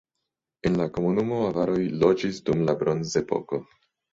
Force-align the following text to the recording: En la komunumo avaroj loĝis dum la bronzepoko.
En 0.69 0.77
la 0.81 0.87
komunumo 0.95 1.37
avaroj 1.49 1.83
loĝis 2.05 2.41
dum 2.49 2.67
la 2.71 2.79
bronzepoko. 2.83 3.63